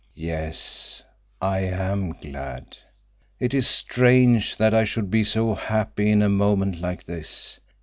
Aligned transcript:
"Yes—I 0.15 1.59
am 1.59 2.13
glad. 2.13 2.75
It 3.39 3.53
is 3.53 3.67
strange 3.67 4.55
that 4.57 4.73
I 4.73 4.83
should 4.83 5.11
be 5.11 5.23
so 5.23 5.53
happy 5.53 6.09
in 6.09 6.23
a 6.23 6.27
moment 6.27 6.81
like 6.81 7.05
this. 7.05 7.59